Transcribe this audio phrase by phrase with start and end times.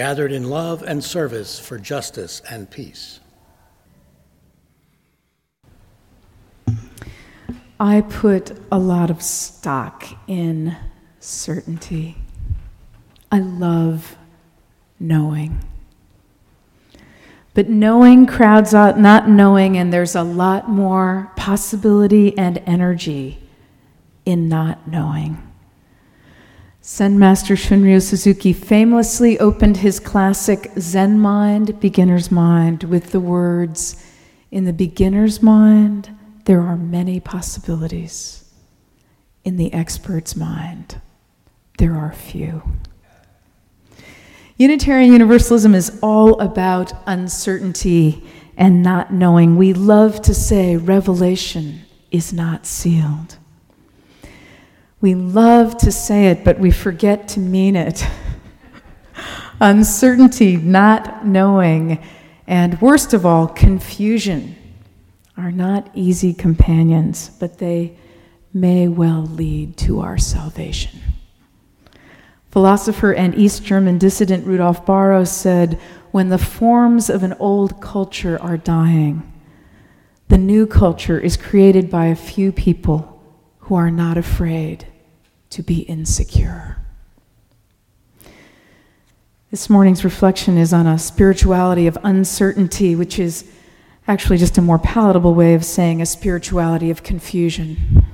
[0.00, 3.20] gathered in love and service for justice and peace.
[7.78, 10.74] I put a lot of stock in
[11.18, 12.16] certainty.
[13.30, 14.16] I love
[14.98, 15.62] knowing.
[17.52, 23.38] But knowing crowds out not knowing, and there's a lot more possibility and energy
[24.24, 25.49] in not knowing.
[26.82, 34.02] Zen Master Shunryu Suzuki famously opened his classic Zen Mind, Beginner's Mind, with the words
[34.50, 36.10] In the beginner's mind,
[36.46, 38.50] there are many possibilities.
[39.44, 41.00] In the expert's mind,
[41.76, 42.62] there are few.
[44.56, 48.24] Unitarian Universalism is all about uncertainty
[48.56, 49.56] and not knowing.
[49.56, 53.36] We love to say revelation is not sealed.
[55.00, 58.06] We love to say it, but we forget to mean it.
[59.60, 62.02] Uncertainty, not knowing,
[62.46, 64.56] and worst of all, confusion
[65.38, 67.96] are not easy companions, but they
[68.52, 71.00] may well lead to our salvation.
[72.50, 78.38] Philosopher and East German dissident Rudolf Bahro said, When the forms of an old culture
[78.42, 79.32] are dying,
[80.28, 83.22] the new culture is created by a few people
[83.60, 84.86] who are not afraid
[85.50, 86.76] to be insecure.
[89.50, 93.50] This morning's reflection is on a spirituality of uncertainty, which is
[94.06, 98.06] actually just a more palatable way of saying a spirituality of confusion.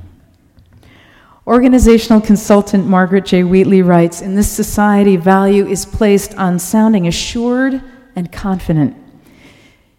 [1.46, 3.44] Organizational consultant Margaret J.
[3.44, 7.82] Wheatley writes In this society, value is placed on sounding assured
[8.16, 8.96] and confident.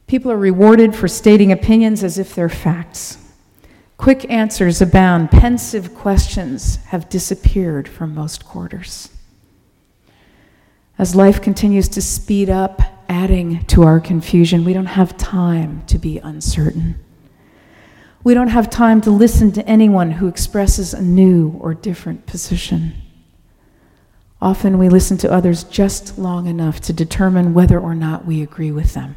[0.08, 3.20] People are rewarded for stating opinions as if they're facts.
[3.98, 5.32] Quick answers abound.
[5.32, 9.10] Pensive questions have disappeared from most quarters.
[11.00, 15.98] As life continues to speed up, adding to our confusion, we don't have time to
[15.98, 17.04] be uncertain.
[18.24, 22.94] We don't have time to listen to anyone who expresses a new or different position.
[24.42, 28.72] Often we listen to others just long enough to determine whether or not we agree
[28.72, 29.16] with them.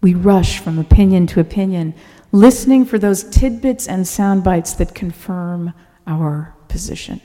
[0.00, 1.94] We rush from opinion to opinion
[2.32, 5.72] listening for those tidbits and sound bites that confirm
[6.06, 7.20] our position.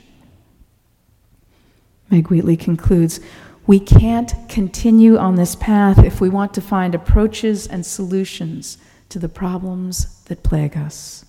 [2.10, 3.20] Meg Wheatley concludes
[3.66, 8.78] We can't continue on this path if we want to find approaches and solutions
[9.08, 11.24] to the problems that plague us.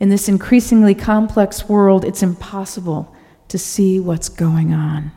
[0.00, 3.14] In this increasingly complex world, it's impossible
[3.48, 5.12] to see what's going on.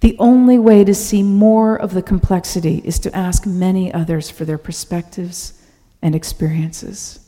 [0.00, 4.44] The only way to see more of the complexity is to ask many others for
[4.44, 5.55] their perspectives
[6.02, 7.20] and experiences.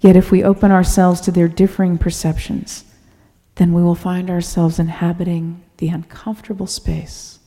[0.00, 2.84] Yet, if we open ourselves to their differing perceptions,
[3.56, 7.40] then we will find ourselves inhabiting the uncomfortable space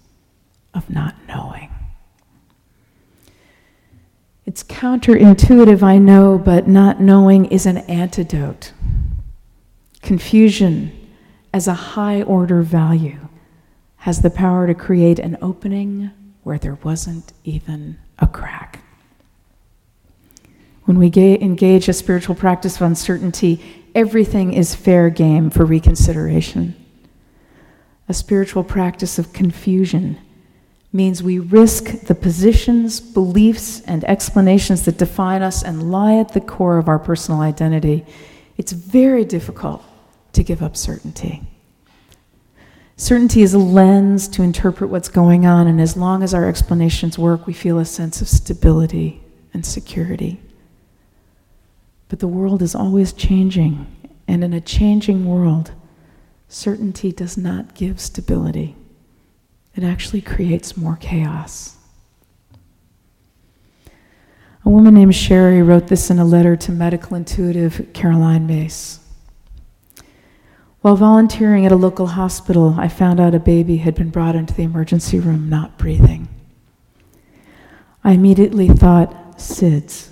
[0.74, 1.70] of not knowing.
[4.46, 8.74] It's counterintuitive, I know, but not knowing is an antidote.
[10.02, 10.92] Confusion,
[11.54, 13.30] as a high order value,
[13.98, 16.12] has the power to create an opening
[16.44, 18.81] where there wasn't even a crack.
[20.92, 23.62] When we ga- engage a spiritual practice of uncertainty,
[23.96, 26.76] everything is fair game for reconsideration.
[28.10, 30.18] A spiritual practice of confusion
[30.92, 36.42] means we risk the positions, beliefs, and explanations that define us and lie at the
[36.42, 38.06] core of our personal identity.
[38.58, 39.82] It's very difficult
[40.34, 41.42] to give up certainty.
[42.98, 47.18] Certainty is a lens to interpret what's going on, and as long as our explanations
[47.18, 49.24] work, we feel a sense of stability
[49.54, 50.42] and security.
[52.12, 53.88] But the world is always changing,
[54.28, 55.72] and in a changing world,
[56.50, 58.76] certainty does not give stability.
[59.78, 61.78] It actually creates more chaos.
[64.66, 69.00] A woman named Sherry wrote this in a letter to medical intuitive Caroline Myss.
[70.82, 74.54] While volunteering at a local hospital, I found out a baby had been brought into
[74.54, 76.28] the emergency room not breathing.
[78.04, 80.11] I immediately thought, SIDS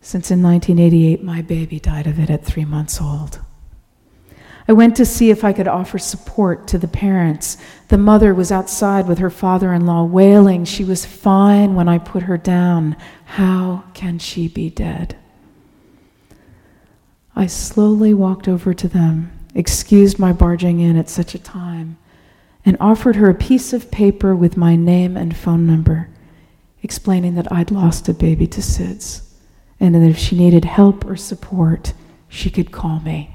[0.00, 3.40] since in 1988 my baby died of it at three months old.
[4.66, 7.56] I went to see if I could offer support to the parents.
[7.88, 10.64] The mother was outside with her father in law, wailing.
[10.64, 12.96] She was fine when I put her down.
[13.24, 15.16] How can she be dead?
[17.34, 21.98] I slowly walked over to them, excused my barging in at such a time,
[22.64, 26.10] and offered her a piece of paper with my name and phone number,
[26.82, 29.29] explaining that I'd lost a baby to SIDS
[29.80, 31.94] and that if she needed help or support,
[32.28, 33.34] she could call me.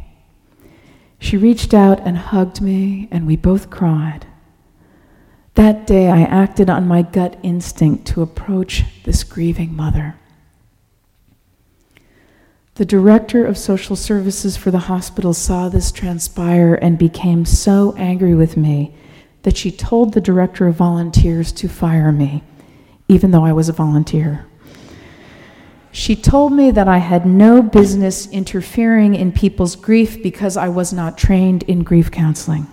[1.19, 4.27] She reached out and hugged me, and we both cried.
[5.55, 10.15] That day, I acted on my gut instinct to approach this grieving mother.
[12.75, 18.35] The director of social services for the hospital saw this transpire and became so angry
[18.35, 18.93] with me
[19.43, 22.43] that she told the director of volunteers to fire me,
[23.07, 24.45] even though I was a volunteer.
[25.95, 30.91] She told me that I had no business interfering in people's grief because I was
[30.91, 32.67] not trained in grief counseling.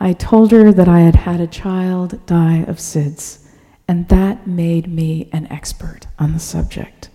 [0.00, 3.46] I told her that I had had a child die of SIDS,
[3.86, 7.10] and that made me an expert on the subject,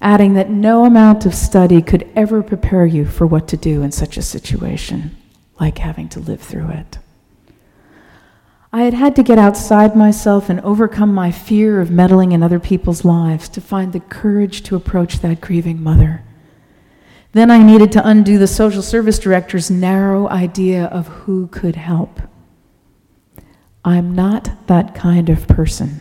[0.00, 3.90] adding that no amount of study could ever prepare you for what to do in
[3.90, 5.16] such a situation,
[5.58, 6.98] like having to live through it.
[8.72, 12.60] I had had to get outside myself and overcome my fear of meddling in other
[12.60, 16.22] people's lives to find the courage to approach that grieving mother.
[17.32, 22.20] Then I needed to undo the social service director's narrow idea of who could help.
[23.84, 26.00] I'm not that kind of person,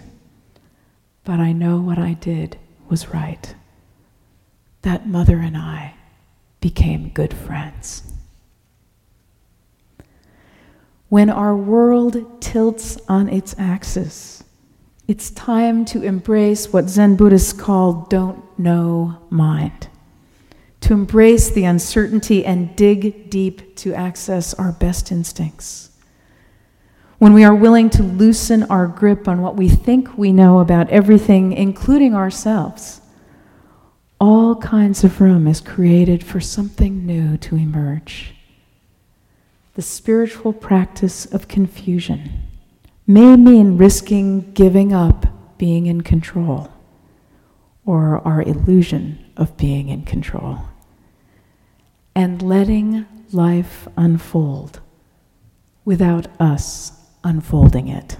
[1.23, 2.57] but I know what I did
[2.87, 3.55] was right.
[4.83, 5.95] That mother and I
[6.61, 8.03] became good friends.
[11.09, 14.43] When our world tilts on its axis,
[15.07, 19.89] it's time to embrace what Zen Buddhists call don't know mind,
[20.81, 25.89] to embrace the uncertainty and dig deep to access our best instincts.
[27.17, 30.91] When we are willing to loosen our grip on what we think we know about
[30.91, 33.01] everything, including ourselves,
[34.19, 38.35] all kinds of room is created for something new to emerge
[39.79, 42.29] the spiritual practice of confusion
[43.07, 45.25] may mean risking giving up
[45.57, 46.69] being in control
[47.85, 50.59] or our illusion of being in control
[52.13, 54.81] and letting life unfold
[55.85, 56.91] without us
[57.23, 58.17] unfolding it.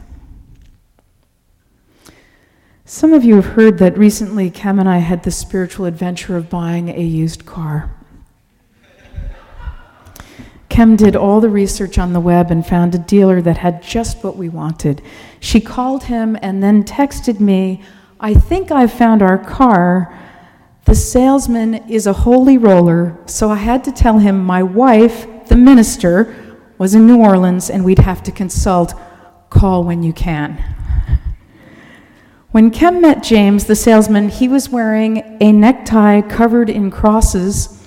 [2.85, 6.50] Some of you have heard that recently Cam and I had the spiritual adventure of
[6.50, 7.99] buying a used car.
[10.80, 14.24] Kim did all the research on the web and found a dealer that had just
[14.24, 15.02] what we wanted.
[15.42, 17.84] She called him and then texted me,
[18.18, 20.18] I think I've found our car.
[20.86, 25.58] The salesman is a holy roller, so I had to tell him my wife, the
[25.58, 26.34] minister,
[26.78, 28.94] was in New Orleans and we'd have to consult.
[29.50, 30.64] Call when you can.
[32.52, 37.79] When Kem met James, the salesman, he was wearing a necktie covered in crosses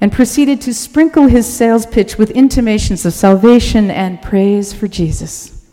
[0.00, 5.64] and proceeded to sprinkle his sales pitch with intimations of salvation and praise for Jesus.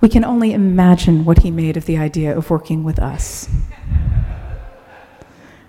[0.00, 3.48] We can only imagine what he made of the idea of working with us.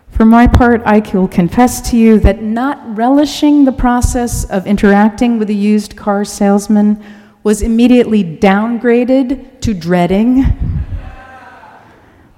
[0.09, 5.37] For my part, I will confess to you that not relishing the process of interacting
[5.37, 7.03] with a used car salesman
[7.43, 10.43] was immediately downgraded to dreading.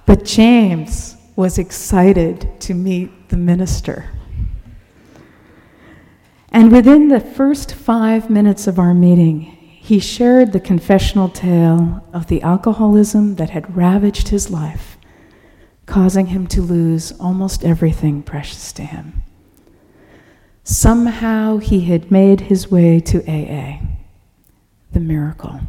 [0.05, 4.09] But James was excited to meet the minister.
[6.51, 12.27] And within the first five minutes of our meeting, he shared the confessional tale of
[12.27, 14.97] the alcoholism that had ravaged his life,
[15.85, 19.23] causing him to lose almost everything precious to him.
[20.63, 23.79] Somehow he had made his way to AA,
[24.91, 25.61] the miracle.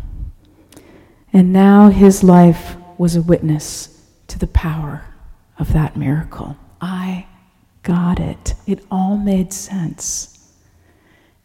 [1.33, 5.05] And now his life was a witness to the power
[5.59, 6.57] of that miracle.
[6.81, 7.27] I
[7.83, 8.55] got it.
[8.67, 10.40] It all made sense.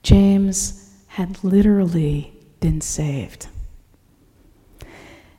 [0.05, 3.47] James had literally been saved.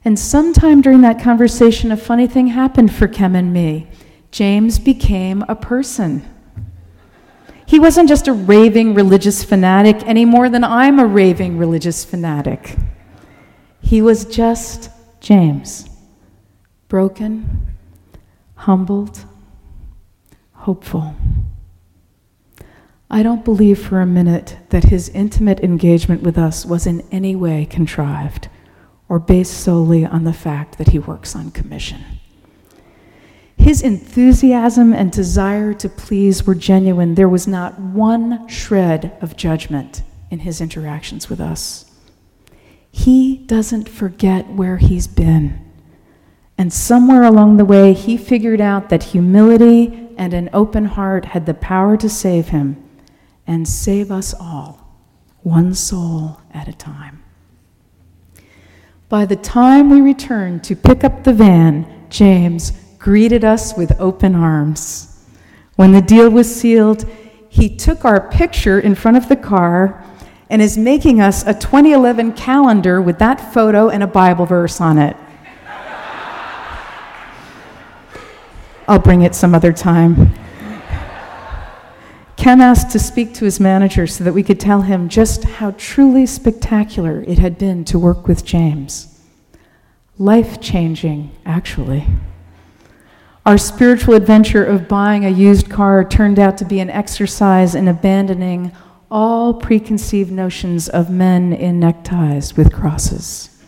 [0.04, 3.87] And sometime during that conversation, a funny thing happened for Kem and me.
[4.32, 6.28] James became a person.
[7.64, 12.75] He wasn't just a raving religious fanatic any more than I'm a raving religious fanatic.
[13.80, 15.88] He was just James,
[16.88, 17.68] broken,
[18.56, 19.25] humbled,
[20.54, 21.14] hopeful.
[23.08, 27.36] I don't believe for a minute that his intimate engagement with us was in any
[27.36, 28.48] way contrived
[29.08, 32.04] or based solely on the fact that he works on commission.
[33.56, 37.14] His enthusiasm and desire to please were genuine.
[37.14, 41.84] There was not one shred of judgment in his interactions with us.
[42.90, 45.64] He doesn't forget where he's been.
[46.58, 51.46] And somewhere along the way, he figured out that humility and an open heart had
[51.46, 52.82] the power to save him
[53.47, 54.99] and save us all,
[55.43, 57.23] one soul at a time.
[59.09, 64.35] By the time we returned to pick up the van, James greeted us with open
[64.35, 65.25] arms.
[65.76, 67.05] When the deal was sealed,
[67.49, 70.05] he took our picture in front of the car
[70.50, 74.99] and is making us a 2011 calendar with that photo and a Bible verse on
[74.99, 75.17] it.
[78.88, 80.33] I'll bring it some other time.
[82.47, 85.73] Ken asked to speak to his manager so that we could tell him just how
[85.73, 89.21] truly spectacular it had been to work with James.
[90.17, 92.07] Life changing, actually.
[93.45, 97.88] Our spiritual adventure of buying a used car turned out to be an exercise in
[97.88, 98.71] abandoning
[99.11, 103.61] all preconceived notions of men in neckties with crosses.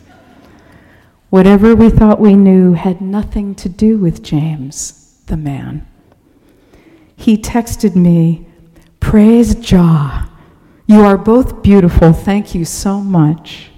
[1.30, 5.84] Whatever we thought we knew had nothing to do with James, the man.
[7.16, 8.44] He texted me,
[9.08, 10.28] Praise Jah.
[10.86, 12.12] You are both beautiful.
[12.12, 13.70] Thank you so much.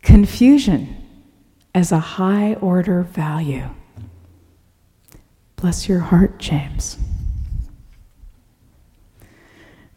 [0.00, 0.96] Confusion
[1.74, 3.68] as a high order value.
[5.56, 6.98] Bless your heart, James.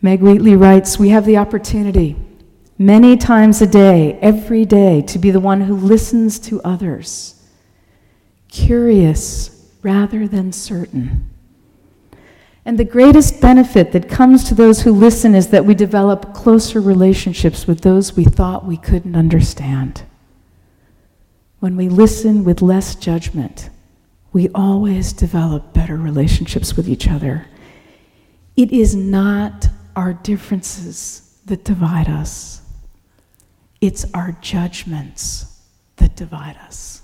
[0.01, 2.15] Meg Wheatley writes We have the opportunity
[2.79, 7.47] many times a day, every day, to be the one who listens to others,
[8.47, 11.29] curious rather than certain.
[12.65, 16.79] And the greatest benefit that comes to those who listen is that we develop closer
[16.79, 20.03] relationships with those we thought we couldn't understand.
[21.60, 23.70] When we listen with less judgment,
[24.32, 27.48] we always develop better relationships with each other.
[28.55, 32.62] It is not our differences that divide us,
[33.82, 35.62] it's our judgments
[35.98, 37.01] that divide us.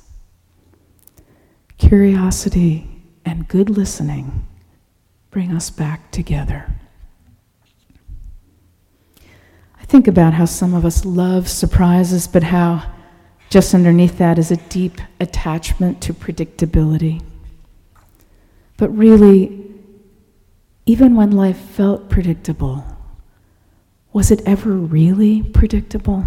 [1.77, 2.89] Curiosity
[3.25, 4.47] and good listening
[5.31, 6.65] bring us back together.
[9.79, 12.91] I think about how some of us love surprises, but how
[13.49, 17.23] just underneath that is a deep attachment to predictability.
[18.77, 19.65] But really,
[20.85, 22.83] even when life felt predictable,
[24.13, 26.25] was it ever really predictable?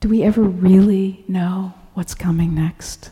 [0.00, 3.10] Do we ever really know what's coming next?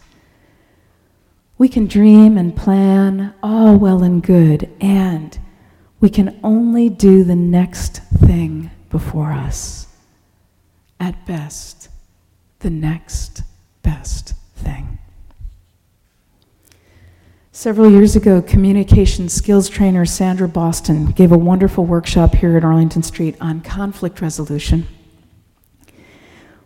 [1.59, 5.39] We can dream and plan, all well and good, and
[6.01, 9.87] we can only do the next thing before us.
[11.01, 11.89] At best,
[12.61, 13.43] the next
[13.83, 14.99] best thing.
[17.53, 23.03] Several years ago, communication skills trainer Sandra Boston gave a wonderful workshop here at Arlington
[23.03, 24.87] Street on conflict resolution.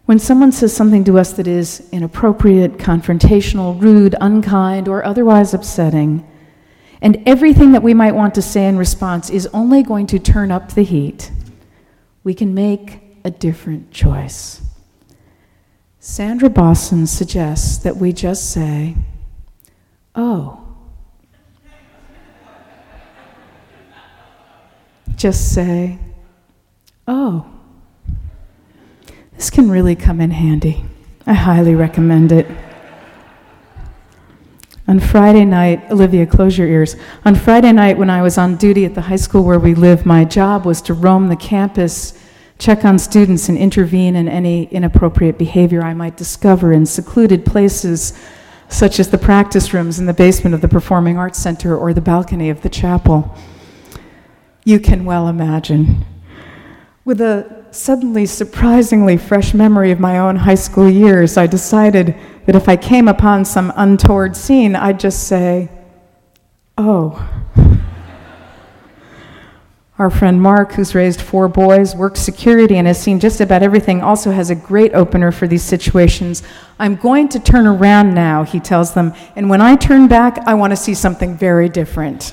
[0.07, 6.26] When someone says something to us that is inappropriate, confrontational, rude, unkind, or otherwise upsetting,
[7.00, 10.50] and everything that we might want to say in response is only going to turn
[10.50, 11.30] up the heat,
[12.25, 14.62] we can make a different choice.
[16.00, 18.97] Sandra Boston suggests that we just say,
[20.14, 20.61] Oh,
[25.21, 25.99] just say,
[27.07, 27.47] oh,
[29.40, 30.85] this can really come in handy.
[31.26, 32.47] I highly recommend it.
[34.87, 36.94] On Friday night, Olivia, close your ears.
[37.25, 40.04] On Friday night, when I was on duty at the high school where we live,
[40.04, 42.23] my job was to roam the campus,
[42.59, 48.12] check on students, and intervene in any inappropriate behavior I might discover in secluded places,
[48.68, 52.02] such as the practice rooms in the basement of the Performing Arts Center or the
[52.02, 53.35] balcony of the chapel
[54.64, 56.04] you can well imagine.
[57.06, 62.15] With a suddenly surprisingly fresh memory of my own high school years, I decided
[62.47, 65.69] that if I came upon some untoward scene, I'd just say,
[66.77, 67.29] Oh.
[69.99, 74.00] Our friend Mark, who's raised four boys, works security, and has seen just about everything,
[74.00, 76.43] also has a great opener for these situations.
[76.79, 80.55] I'm going to turn around now, he tells them, and when I turn back, I
[80.55, 82.33] want to see something very different.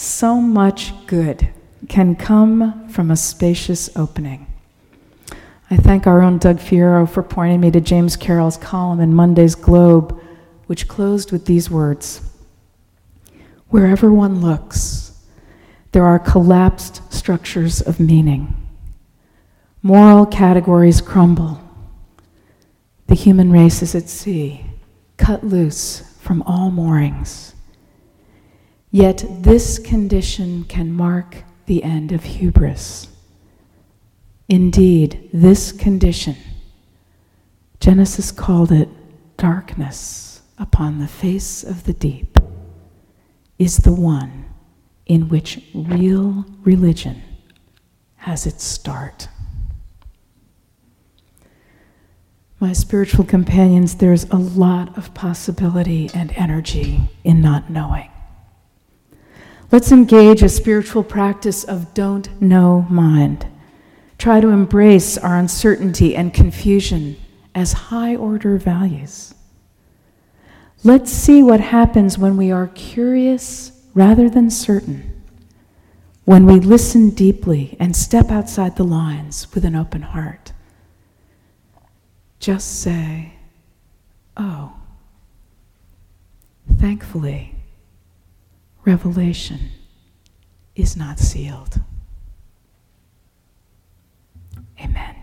[0.00, 1.48] So much good
[1.88, 4.46] can come from a spacious opening.
[5.72, 9.56] I thank our own Doug Fierro for pointing me to James Carroll's column in Monday's
[9.56, 10.16] Globe,
[10.68, 12.20] which closed with these words
[13.70, 15.20] Wherever one looks,
[15.90, 18.54] there are collapsed structures of meaning.
[19.82, 21.60] Moral categories crumble.
[23.08, 24.64] The human race is at sea,
[25.16, 27.56] cut loose from all moorings.
[28.90, 33.08] Yet this condition can mark the end of hubris.
[34.48, 36.36] Indeed, this condition,
[37.80, 38.88] Genesis called it
[39.36, 42.38] darkness upon the face of the deep,
[43.58, 44.46] is the one
[45.04, 47.22] in which real religion
[48.16, 49.28] has its start.
[52.58, 58.10] My spiritual companions, there's a lot of possibility and energy in not knowing.
[59.70, 63.46] Let's engage a spiritual practice of don't know mind.
[64.16, 67.16] Try to embrace our uncertainty and confusion
[67.54, 69.34] as high order values.
[70.84, 75.22] Let's see what happens when we are curious rather than certain,
[76.24, 80.52] when we listen deeply and step outside the lines with an open heart.
[82.40, 83.34] Just say,
[84.34, 84.72] Oh,
[86.78, 87.57] thankfully
[88.88, 89.70] revelation
[90.74, 91.80] is not sealed.
[94.80, 95.17] Amen.